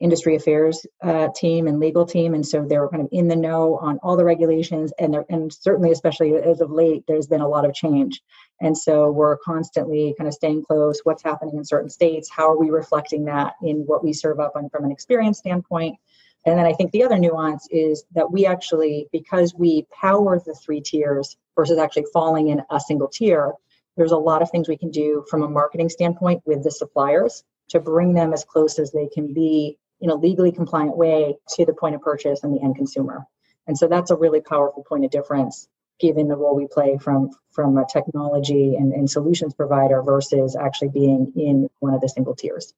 [0.00, 3.78] industry affairs uh, team and legal team, and so they're kind of in the know
[3.78, 7.48] on all the regulations, and they're and certainly, especially as of late, there's been a
[7.48, 8.20] lot of change,
[8.60, 11.00] and so we're constantly kind of staying close.
[11.04, 12.28] What's happening in certain states?
[12.30, 15.96] How are we reflecting that in what we serve up on from an experience standpoint?
[16.44, 20.54] And then I think the other nuance is that we actually, because we power the
[20.54, 23.52] three tiers versus actually falling in a single tier,
[23.96, 27.44] there's a lot of things we can do from a marketing standpoint with the suppliers
[27.68, 31.64] to bring them as close as they can be in a legally compliant way to
[31.64, 33.26] the point of purchase and the end consumer.
[33.66, 35.68] And so that's a really powerful point of difference
[36.00, 40.88] given the role we play from from a technology and, and solutions provider versus actually
[40.88, 42.74] being in one of the single tiers.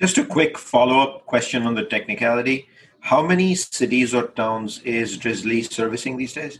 [0.00, 2.68] Just a quick follow-up question on the technicality.
[3.00, 6.58] How many cities or towns is Drizly servicing these days?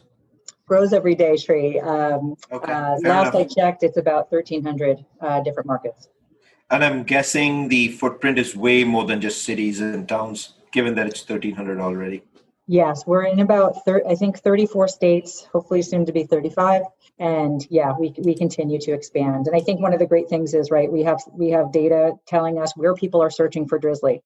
[0.68, 1.80] Grows every day, Sri.
[1.80, 3.34] Um, okay, uh, last enough.
[3.34, 6.08] I checked, it's about 1,300 uh, different markets.
[6.70, 11.06] And I'm guessing the footprint is way more than just cities and towns, given that
[11.06, 12.22] it's 1,300 already.
[12.66, 16.82] Yes, we're in about thir- I think 34 states, hopefully soon to be 35.
[17.18, 19.46] And yeah, we we continue to expand.
[19.46, 22.12] And I think one of the great things is right, we have we have data
[22.26, 24.20] telling us where people are searching for Drizly.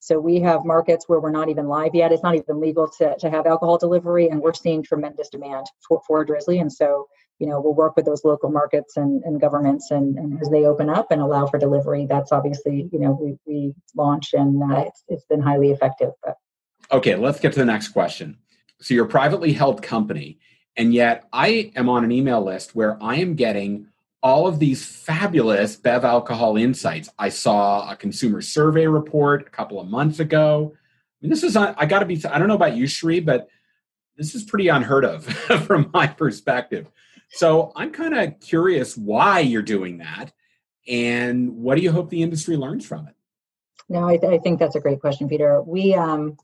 [0.00, 2.12] So we have markets where we're not even live yet.
[2.12, 6.02] It's not even legal to, to have alcohol delivery, and we're seeing tremendous demand for,
[6.06, 6.60] for Drizly.
[6.60, 7.06] And so
[7.38, 10.64] you know, we'll work with those local markets and, and governments and, and as they
[10.64, 14.84] open up and allow for delivery, that's obviously, you know, we, we launch and uh,
[14.86, 16.10] it's, it's been highly effective.
[16.22, 16.36] But.
[16.92, 18.38] Okay, let's get to the next question.
[18.80, 20.38] So you're a privately held company,
[20.76, 23.88] and yet I am on an email list where I am getting
[24.24, 27.10] all of these fabulous bev alcohol insights.
[27.18, 30.72] I saw a consumer survey report a couple of months ago.
[30.74, 33.48] I mean, this is, I got to be, I don't know about you, Sri, but
[34.16, 35.26] this is pretty unheard of
[35.66, 36.90] from my perspective.
[37.32, 40.32] So I'm kind of curious why you're doing that
[40.88, 43.14] and what do you hope the industry learns from it?
[43.90, 45.60] No, I, th- I think that's a great question, Peter.
[45.62, 46.38] We, um,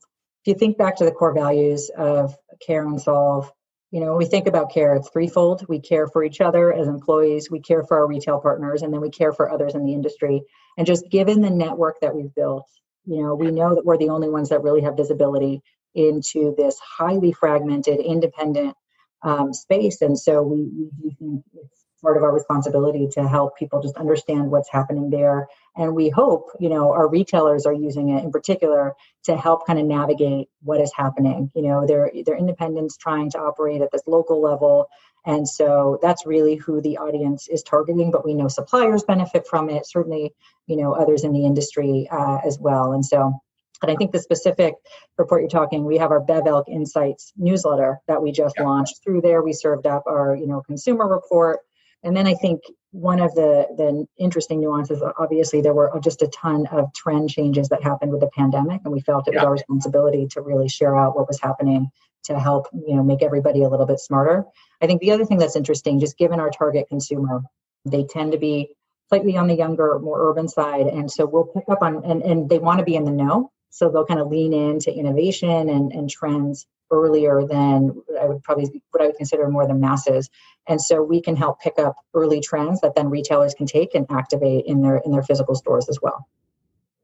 [0.44, 3.50] if you think back to the core values of care and solve,
[3.90, 5.66] you know, we think about care, it's threefold.
[5.68, 9.00] We care for each other as employees, we care for our retail partners, and then
[9.00, 10.42] we care for others in the industry.
[10.79, 12.68] And just given the network that we've built,
[13.05, 15.62] you know, we know that we're the only ones that really have visibility
[15.94, 18.74] into this highly fragmented, independent
[19.22, 20.03] um, space.
[20.03, 23.96] And so we, we do think it's part of our responsibility to help people just
[23.96, 25.48] understand what's happening there.
[25.76, 29.78] And we hope, you know, our retailers are using it in particular to help kind
[29.78, 31.50] of navigate what is happening.
[31.54, 34.88] You know, they're they're independents trying to operate at this local level.
[35.26, 38.11] And so that's really who the audience is targeting.
[38.11, 40.35] But we know suppliers benefit from it, certainly,
[40.66, 42.92] you know, others in the industry uh, as well.
[42.92, 43.40] And so
[43.83, 44.74] and I think the specific
[45.16, 48.64] report you're talking, we have our BevAlc Insights newsletter that we just yeah.
[48.64, 49.02] launched.
[49.02, 51.61] Through there, we served up our, you know, consumer report.
[52.02, 52.60] And then I think
[52.92, 57.68] one of the the interesting nuances, obviously, there were just a ton of trend changes
[57.68, 59.40] that happened with the pandemic, and we felt it yeah.
[59.40, 61.90] was our responsibility to really share out what was happening
[62.24, 64.44] to help, you know, make everybody a little bit smarter.
[64.80, 67.42] I think the other thing that's interesting, just given our target consumer,
[67.84, 68.74] they tend to be
[69.08, 72.48] slightly on the younger, more urban side, and so we'll pick up on and, and
[72.48, 75.92] they want to be in the know so they'll kind of lean into innovation and,
[75.92, 80.31] and trends earlier than I would probably what I would consider more the masses.
[80.68, 84.07] And so we can help pick up early trends that then retailers can take and
[84.11, 86.29] activate in their in their physical stores as well.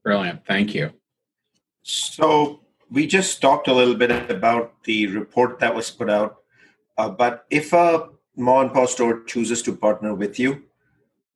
[0.03, 0.46] Brilliant.
[0.46, 0.92] Thank you.
[1.83, 6.38] So we just talked a little bit about the report that was put out.
[6.99, 10.62] Uh, but if a mom and pop store chooses to partner with you,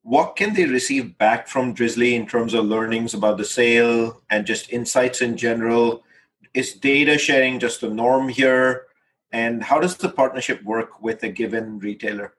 [0.03, 4.45] what can they receive back from Drizly in terms of learnings about the sale and
[4.45, 6.03] just insights in general?
[6.53, 8.87] Is data sharing just the norm here?
[9.31, 12.33] And how does the partnership work with a given retailer?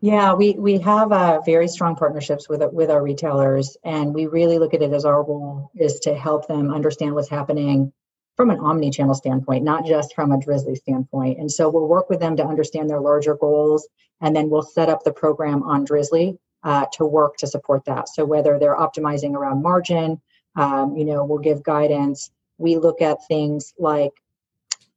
[0.00, 4.58] Yeah, we we have uh, very strong partnerships with with our retailers, and we really
[4.58, 7.92] look at it as our role is to help them understand what's happening
[8.36, 11.40] from an omni-channel standpoint, not just from a Drizly standpoint.
[11.40, 13.88] And so we'll work with them to understand their larger goals,
[14.20, 18.08] and then we'll set up the program on Drizly uh, to work to support that.
[18.08, 20.20] So whether they're optimizing around margin,
[20.54, 22.30] um, you know, we'll give guidance.
[22.58, 24.12] We look at things like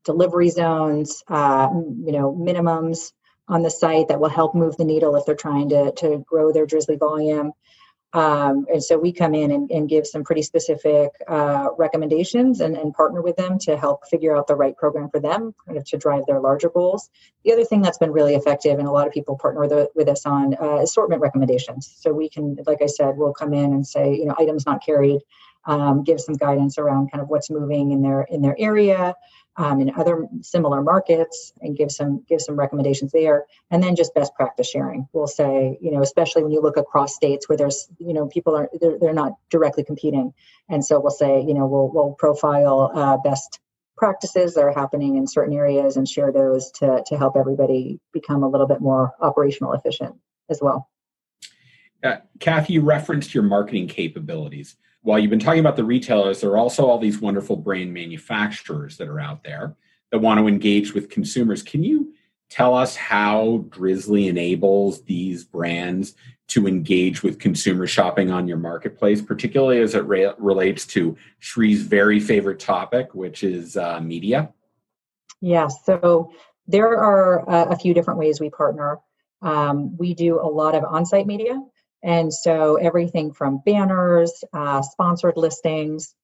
[0.04, 3.14] delivery zones, uh, you know, minimums
[3.48, 6.52] on the site that will help move the needle if they're trying to, to grow
[6.52, 7.54] their Drizly volume.
[8.14, 12.76] Um, and so we come in and, and give some pretty specific uh, recommendations and,
[12.76, 15.86] and, partner with them to help figure out the right program for them, kind of
[15.86, 17.10] to drive their larger goals.
[17.46, 20.10] The other thing that's been really effective, and a lot of people partner with, with
[20.10, 21.96] us on uh, assortment recommendations.
[22.00, 24.84] So we can, like I said, we'll come in and say, you know, items not
[24.86, 25.22] carried,
[25.66, 29.16] um, give some guidance around kind of what's moving in their in their area,
[29.58, 33.46] um, in other similar markets and give some give some recommendations there.
[33.70, 35.08] And then just best practice sharing.
[35.14, 38.56] We'll say you know especially when you look across states where there's you know people
[38.56, 40.34] are they're, they're not directly competing.
[40.70, 43.60] And so we'll say you know we'll, we'll profile uh, best
[43.98, 48.44] practices that are happening in certain areas and share those to to help everybody become
[48.44, 50.16] a little bit more operational efficient
[50.50, 50.90] as well.
[52.04, 56.52] Uh, Cathy you referenced your marketing capabilities while you've been talking about the retailers, there
[56.52, 59.76] are also all these wonderful brand manufacturers that are out there
[60.12, 61.64] that want to engage with consumers.
[61.64, 62.14] Can you
[62.50, 66.16] tell us how Drizly enables these brands
[66.50, 71.82] to engage with consumer shopping on your marketplace, particularly as it re- relates to Sri's
[71.82, 74.54] very favorite topic, which is uh, media?
[75.40, 75.74] Yes.
[75.88, 76.32] Yeah, so
[76.68, 79.00] there are uh, a few different ways we partner.
[79.42, 81.60] Um, we do a lot of on site media.
[82.04, 86.16] And so everything from banners, uh, sponsored listings,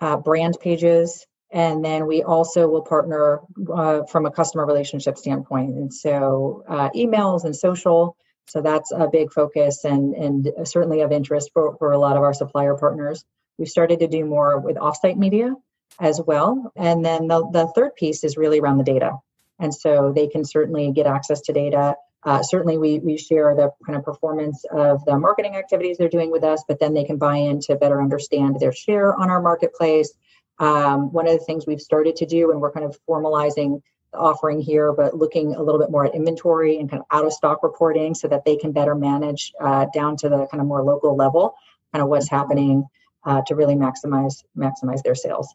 [0.00, 3.40] uh, brand pages, and then we also will partner
[3.72, 5.74] uh, from a customer relationship standpoint.
[5.74, 8.16] And so uh, emails and social.
[8.48, 12.22] So that's a big focus and, and certainly of interest for, for a lot of
[12.22, 13.24] our supplier partners.
[13.58, 15.54] We've started to do more with offsite media
[16.00, 16.72] as well.
[16.76, 19.12] And then the, the third piece is really around the data.
[19.58, 23.70] And so they can certainly get access to data uh, certainly, we, we share the
[23.86, 27.16] kind of performance of the marketing activities they're doing with us, but then they can
[27.16, 30.12] buy in to better understand their share on our marketplace.
[30.58, 33.80] Um, one of the things we've started to do, and we're kind of formalizing
[34.12, 37.24] the offering here, but looking a little bit more at inventory and kind of out
[37.24, 40.66] of stock reporting so that they can better manage uh, down to the kind of
[40.66, 41.54] more local level,
[41.92, 42.84] kind of what's happening
[43.24, 45.54] uh, to really maximize maximize their sales.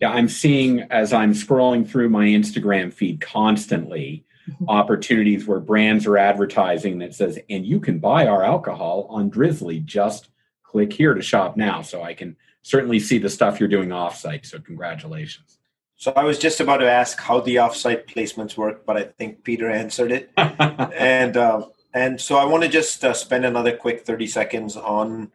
[0.00, 4.24] Yeah, I'm seeing as I'm scrolling through my Instagram feed constantly
[4.66, 9.84] opportunities where brands are advertising that says, and you can buy our alcohol on Drizly.
[9.84, 10.28] Just
[10.62, 11.82] click here to shop now.
[11.82, 14.46] So I can certainly see the stuff you're doing offsite.
[14.46, 15.58] So congratulations.
[15.96, 19.42] So I was just about to ask how the offsite placements work, but I think
[19.42, 20.30] Peter answered it.
[20.36, 25.32] and uh, and so I want to just uh, spend another quick 30 seconds on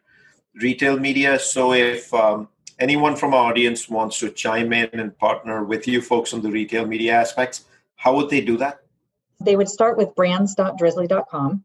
[0.61, 1.39] retail media.
[1.39, 2.47] So if um,
[2.79, 6.51] anyone from our audience wants to chime in and partner with you folks on the
[6.51, 8.82] retail media aspects, how would they do that?
[9.43, 11.63] They would start with brands.drizly.com.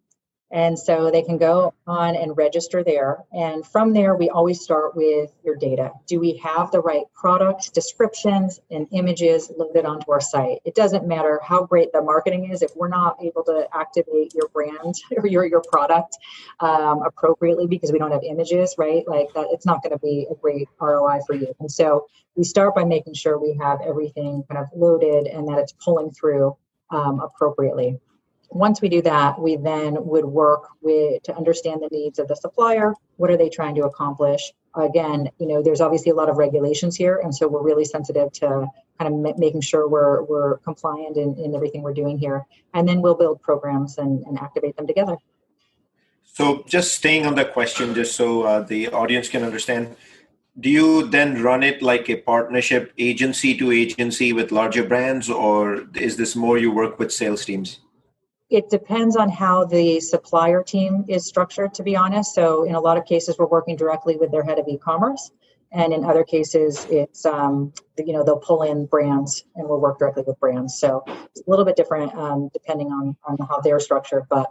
[0.50, 3.22] And so they can go on and register there.
[3.32, 5.92] And from there, we always start with your data.
[6.06, 10.60] Do we have the right product descriptions and images loaded onto our site?
[10.64, 14.48] It doesn't matter how great the marketing is if we're not able to activate your
[14.48, 16.16] brand or your, your product
[16.60, 19.06] um, appropriately because we don't have images, right?
[19.06, 21.54] Like that, it's not going to be a great ROI for you.
[21.60, 25.58] And so we start by making sure we have everything kind of loaded and that
[25.58, 26.56] it's pulling through
[26.90, 27.98] um, appropriately.
[28.50, 32.36] Once we do that, we then would work with to understand the needs of the
[32.36, 32.94] supplier.
[33.16, 34.52] What are they trying to accomplish?
[34.74, 38.32] Again, you know, there's obviously a lot of regulations here, and so we're really sensitive
[38.34, 38.66] to
[38.98, 42.46] kind of making sure we're we're compliant in, in everything we're doing here.
[42.74, 45.18] And then we'll build programs and, and activate them together.
[46.38, 49.96] So, just staying on that question, just so uh, the audience can understand,
[50.60, 55.86] do you then run it like a partnership agency to agency with larger brands or
[55.94, 57.80] is this more you work with sales teams?
[58.50, 62.34] It depends on how the supplier team is structured to be honest.
[62.34, 65.30] So in a lot of cases we're working directly with their head of e-commerce.
[65.70, 69.98] And in other cases it's um, you know they'll pull in brands and we'll work
[69.98, 70.78] directly with brands.
[70.80, 74.24] So it's a little bit different um, depending on, on how they're structured.
[74.28, 74.50] But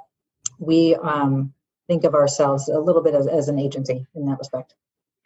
[0.60, 1.54] we um,
[1.88, 4.76] think of ourselves a little bit as, as an agency in that respect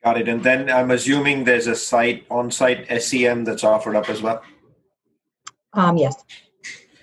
[0.04, 0.28] Got it.
[0.28, 4.42] And then I'm assuming there's a site on-site SEM that's offered up as well.
[5.74, 6.16] Um, yes.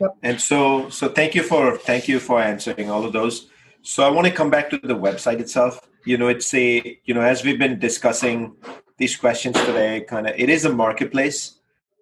[0.00, 0.16] Yep.
[0.22, 3.48] And so, so thank you for thank you for answering all of those.
[3.82, 5.88] So I want to come back to the website itself.
[6.04, 8.56] You know, it's a you know as we've been discussing
[8.96, 11.58] these questions today, kind of it is a marketplace,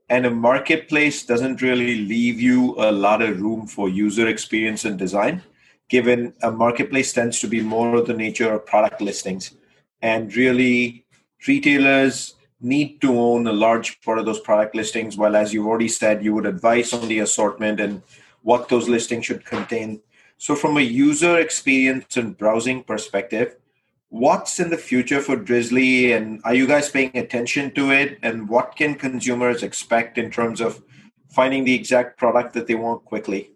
[0.08, 4.98] and a marketplace doesn't really leave you a lot of room for user experience and
[4.98, 5.42] design,
[5.88, 9.54] given a marketplace tends to be more of the nature of product listings
[10.06, 11.04] and really
[11.48, 15.88] retailers need to own a large part of those product listings while as you've already
[15.88, 18.02] said you would advise on the assortment and
[18.42, 20.00] what those listings should contain.
[20.38, 23.56] So from a user experience and browsing perspective
[24.08, 28.18] what's in the future for drizly and are you guys paying attention to it?
[28.22, 30.80] And what can consumers expect in terms of
[31.28, 33.50] finding the exact product that they want quickly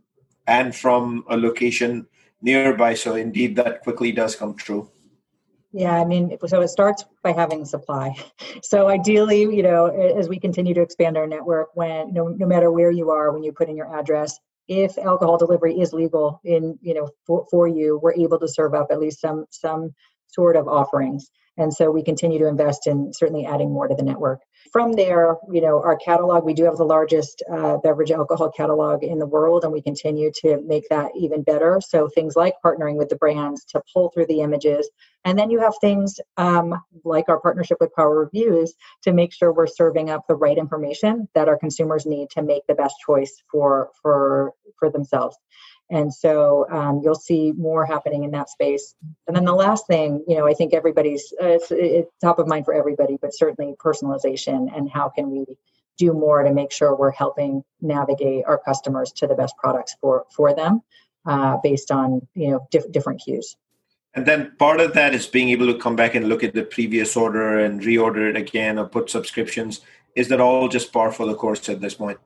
[0.48, 2.07] and from a location
[2.42, 4.90] nearby so indeed that quickly does come true
[5.73, 8.16] Yeah, I mean, so it starts by having supply.
[8.62, 12.73] So ideally, you know, as we continue to expand our network, when no, no matter
[12.73, 16.79] where you are, when you put in your address, if alcohol delivery is legal in,
[16.83, 19.95] you know, for, for you, we're able to serve up at least some some
[20.33, 21.31] sort of offerings.
[21.57, 24.41] And so we continue to invest in certainly adding more to the network.
[24.72, 29.03] From there, you know, our catalog, we do have the largest uh, beverage alcohol catalog
[29.03, 31.81] in the world, and we continue to make that even better.
[31.87, 34.89] So things like partnering with the brands to pull through the images.
[35.24, 38.72] And then you have things um, like our partnership with Power Reviews
[39.03, 42.66] to make sure we're serving up the right information that our consumers need to make
[42.68, 45.37] the best choice for for for themselves
[45.91, 48.95] and so um, you'll see more happening in that space.
[49.26, 52.47] And then the last thing you know i think everybody's uh, it's, it's top of
[52.47, 55.45] mind for everybody but certainly personalization and how can we
[55.99, 60.24] do more to make sure we're helping navigate our customers to the best products for
[60.34, 60.82] for them
[61.26, 63.57] uh, based on you know diff- different cues.
[64.14, 66.64] And then part of that is being able to come back and look at the
[66.64, 69.82] previous order and reorder it again or put subscriptions.
[70.16, 72.18] Is that all just par for the course at this point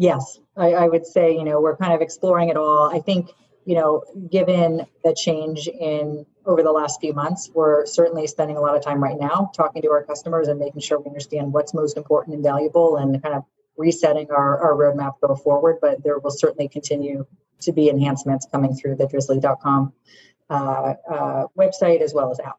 [0.00, 2.90] Yes, I, I would say, you know, we're kind of exploring it all.
[2.90, 3.32] I think,
[3.66, 8.62] you know, given the change in over the last few months, we're certainly spending a
[8.62, 11.74] lot of time right now talking to our customers and making sure we understand what's
[11.74, 13.44] most important and valuable and kind of
[13.76, 15.76] resetting our, our roadmap go forward.
[15.82, 17.26] But there will certainly continue
[17.60, 19.92] to be enhancements coming through the drizly.com
[20.48, 22.56] uh, uh, website as well as app.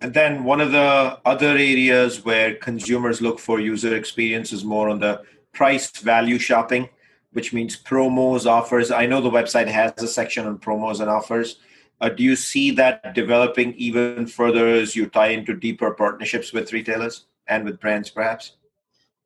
[0.00, 4.88] And then one of the other areas where consumers look for user experience is more
[4.88, 5.22] on the
[5.52, 6.88] price value shopping,
[7.32, 8.90] which means promos, offers.
[8.90, 11.58] I know the website has a section on promos and offers.
[12.00, 16.72] Uh, do you see that developing even further as you tie into deeper partnerships with
[16.72, 18.52] retailers and with brands, perhaps?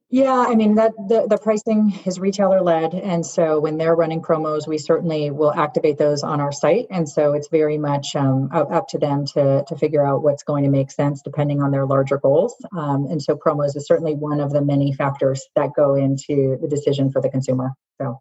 [0.08, 4.22] Yeah, I mean that the, the pricing is retailer led, and so when they're running
[4.22, 8.48] promos, we certainly will activate those on our site, and so it's very much um,
[8.52, 11.72] up, up, to them to to figure out what's going to make sense depending on
[11.72, 12.54] their larger goals.
[12.76, 16.68] Um, and so promos is certainly one of the many factors that go into the
[16.68, 17.72] decision for the consumer.
[18.00, 18.20] So,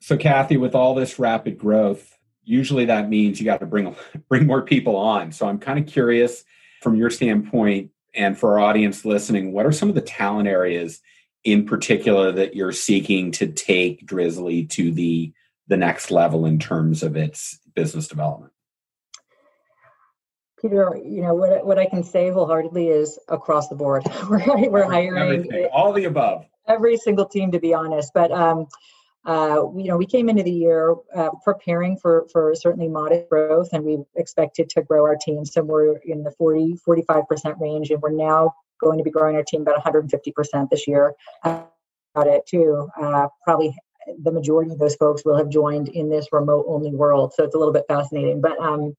[0.00, 3.96] so Cathy, with all this rapid growth, usually that means you got to bring
[4.28, 5.32] bring more people on.
[5.32, 6.44] So I'm kind of curious
[6.82, 11.00] from your standpoint and for our audience listening, what are some of the talent areas
[11.44, 15.32] in particular that you're seeking to take Drizly to the
[15.68, 18.52] the next level in terms of its business development?
[20.60, 24.04] Peter, you know what what I can say wholeheartedly is across the board.
[24.28, 25.68] we're, we're hiring Everything.
[25.72, 26.46] all the above.
[26.66, 28.12] Every single team, to be honest.
[28.12, 28.66] But um,
[29.26, 33.68] uh, you know, we came into the year uh, preparing for for certainly modest growth,
[33.72, 38.00] and we expected to grow our team somewhere in the 40 45 percent range, and
[38.00, 41.12] we're now going to be growing our team about 150 percent this year.
[41.44, 41.68] About
[42.28, 43.76] it too, uh, probably
[44.22, 47.56] the majority of those folks will have joined in this remote only world, so it's
[47.56, 48.40] a little bit fascinating.
[48.40, 48.94] But um,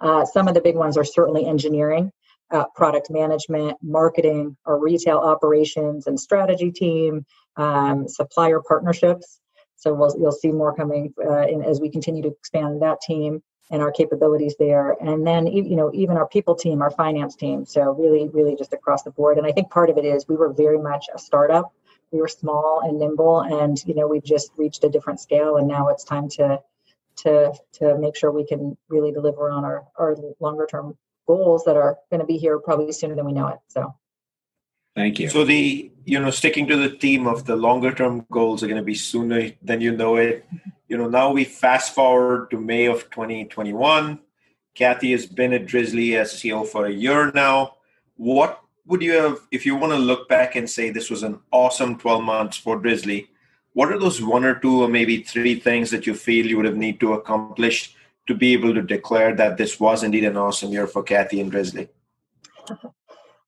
[0.00, 2.10] uh, some of the big ones are certainly engineering.
[2.50, 7.24] Uh, product management, marketing, our retail operations and strategy team,
[7.56, 9.40] um, supplier partnerships.
[9.76, 13.42] So we'll, you'll see more coming uh, in, as we continue to expand that team
[13.70, 14.96] and our capabilities there.
[15.00, 17.66] And then, you know, even our people team, our finance team.
[17.66, 19.38] So really, really just across the board.
[19.38, 21.72] And I think part of it is we were very much a startup.
[22.12, 25.56] We were small and nimble, and you know, we've just reached a different scale.
[25.56, 26.60] And now it's time to
[27.16, 30.96] to to make sure we can really deliver on our our longer term
[31.26, 33.58] goals that are going to be here probably sooner than we know it.
[33.66, 33.94] So.
[34.96, 35.28] Thank you.
[35.28, 38.80] So the you know sticking to the theme of the longer term goals are going
[38.80, 40.46] to be sooner than you know it.
[40.88, 44.18] You know now we fast forward to May of 2021.
[44.74, 47.76] Cathy has been at Drizly as CEO for a year now.
[48.16, 51.40] What would you have if you want to look back and say this was an
[51.50, 53.28] awesome 12 months for Drizly?
[53.74, 56.64] What are those one or two or maybe three things that you feel you would
[56.64, 57.94] have need to accomplish
[58.28, 61.52] to be able to declare that this was indeed an awesome year for Cathy and
[61.52, 61.88] Drizly?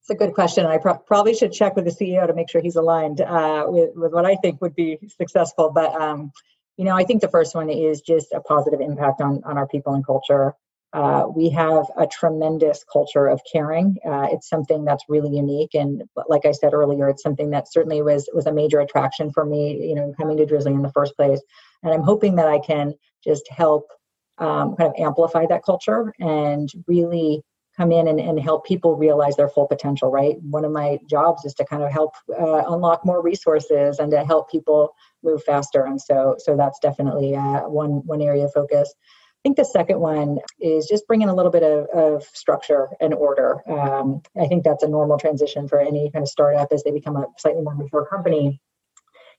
[0.08, 0.64] It's a good question.
[0.64, 3.90] I pro- probably should check with the CEO to make sure he's aligned uh, with,
[3.94, 5.70] with what I think would be successful.
[5.70, 6.32] But um,
[6.78, 9.68] you know, I think the first one is just a positive impact on on our
[9.68, 10.54] people and culture.
[10.94, 13.98] Uh, we have a tremendous culture of caring.
[14.02, 18.00] Uh, it's something that's really unique, and like I said earlier, it's something that certainly
[18.00, 19.88] was was a major attraction for me.
[19.90, 21.42] You know, coming to Drizly in the first place,
[21.82, 23.92] and I'm hoping that I can just help
[24.38, 27.42] um, kind of amplify that culture and really
[27.78, 31.44] come in and, and help people realize their full potential right one of my jobs
[31.44, 35.84] is to kind of help uh, unlock more resources and to help people move faster
[35.84, 38.92] and so so that's definitely uh, one one area of focus
[39.38, 43.14] I think the second one is just bringing a little bit of, of structure and
[43.14, 43.62] order.
[43.70, 47.14] Um, I think that's a normal transition for any kind of startup as they become
[47.14, 48.60] a slightly more mature company.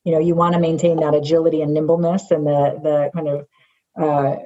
[0.05, 3.47] You know, you want to maintain that agility and nimbleness and the the kind of
[4.01, 4.37] uh,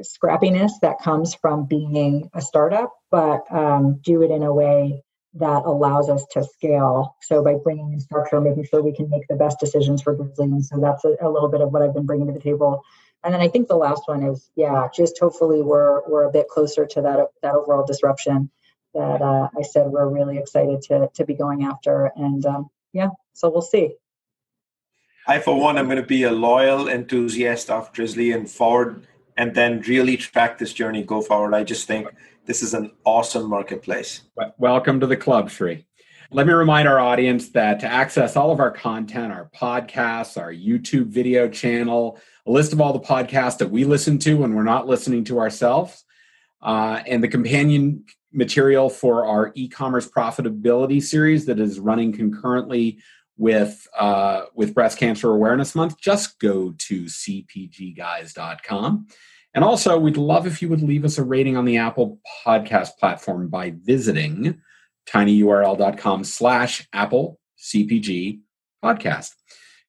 [0.00, 5.02] scrappiness that comes from being a startup, but um, do it in a way
[5.34, 7.16] that allows us to scale.
[7.22, 10.44] So by bringing in structure, making sure we can make the best decisions for Drizly.
[10.44, 12.82] And so that's a, a, little bit of what I've been bringing to the table.
[13.24, 16.48] And then I think the last one is, yeah, just hopefully we're we're a bit
[16.48, 18.50] closer to that that overall disruption
[18.94, 22.10] that uh, I said we're really excited to to be going after.
[22.16, 23.94] And um, yeah, so we'll see.
[25.26, 29.06] I, for one, I'm going to be a loyal enthusiast of Drizly and forward,
[29.36, 31.54] and then really track this journey go forward.
[31.54, 32.08] I just think
[32.44, 34.22] this is an awesome marketplace.
[34.58, 35.86] Welcome to the club, Sri.
[36.30, 40.52] Let me remind our audience that to access all of our content, our podcasts, our
[40.52, 44.62] YouTube video channel, a list of all the podcasts that we listen to when we're
[44.62, 46.04] not listening to ourselves,
[46.62, 52.98] uh, and the companion material for our e-commerce profitability series that is running concurrently
[53.36, 59.06] with uh, with breast cancer awareness month just go to cpgguys.com
[59.54, 62.96] and also we'd love if you would leave us a rating on the apple podcast
[62.98, 64.60] platform by visiting
[65.08, 68.40] tinyurl.com slash apple cpg
[68.82, 69.34] podcast.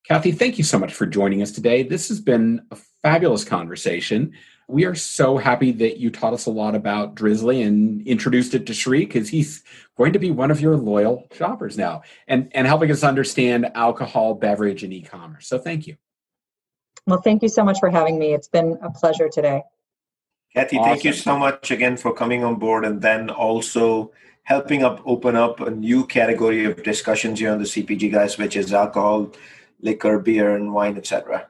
[0.08, 1.84] Cathy thank you so much for joining us today.
[1.84, 4.34] This has been a fabulous conversation
[4.74, 8.66] we are so happy that you taught us a lot about Drizly and introduced it
[8.66, 9.64] to Sri because he's
[9.96, 14.34] going to be one of your loyal shoppers now and, and helping us understand alcohol,
[14.34, 15.48] beverage, and e commerce.
[15.48, 15.96] So thank you.
[17.06, 18.34] Well, thank you so much for having me.
[18.34, 19.62] It's been a pleasure today.
[20.56, 20.90] Cathy, awesome.
[20.90, 24.12] thank you so much again for coming on board and then also
[24.42, 28.56] helping up open up a new category of discussions here on the CPG guys, which
[28.56, 29.32] is alcohol,
[29.82, 31.48] liquor, beer, and wine, etc.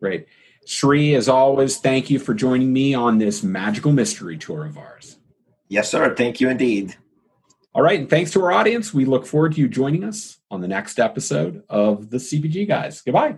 [0.00, 0.26] Great.
[0.66, 5.18] Sri, as always, thank you for joining me on this magical mystery tour of ours.
[5.68, 6.14] Yes, sir.
[6.14, 6.96] Thank you indeed.
[7.74, 7.98] All right.
[7.98, 8.94] And thanks to our audience.
[8.94, 13.00] We look forward to you joining us on the next episode of the CPG Guys.
[13.00, 13.36] Goodbye.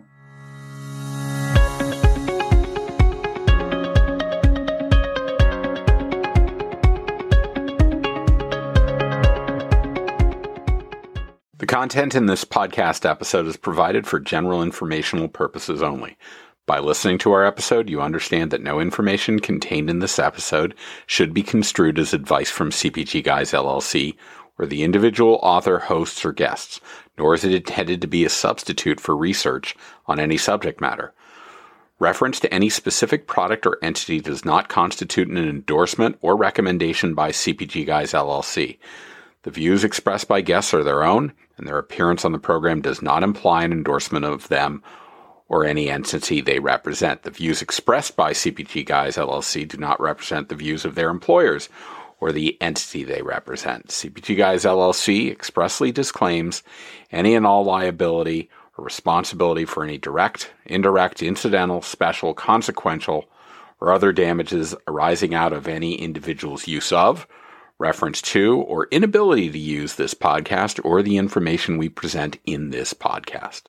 [11.59, 16.16] The content in this podcast episode is provided for general informational purposes only.
[16.67, 20.75] By listening to our episode, you understand that no information contained in this episode
[21.07, 24.17] should be construed as advice from CPG Guys LLC
[24.59, 26.81] or the individual author, hosts, or guests,
[27.17, 31.14] nor is it intended to be a substitute for research on any subject matter.
[32.01, 37.31] Reference to any specific product or entity does not constitute an endorsement or recommendation by
[37.31, 38.79] CPG Guys LLC.
[39.45, 43.01] The views expressed by guests are their own, and their appearance on the program does
[43.01, 44.83] not imply an endorsement of them
[45.49, 47.23] or any entity they represent.
[47.23, 51.69] The views expressed by CPG Guys LLC do not represent the views of their employers
[52.21, 53.89] or the entity they represent.
[53.89, 56.63] CPG Guys LLC expressly disclaims
[57.13, 63.27] any and all liability or responsibility for any direct, indirect, incidental, special, consequential,
[63.81, 67.27] or other damages arising out of any individual's use of,
[67.79, 72.95] reference to, or inability to use this podcast or the information we present in this
[72.95, 73.63] podcast.